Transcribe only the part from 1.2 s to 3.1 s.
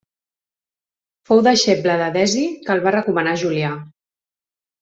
Fou deixeble d'Edesi que el va